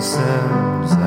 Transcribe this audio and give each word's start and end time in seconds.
themselves 0.00 0.99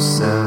yourself. 0.00 0.39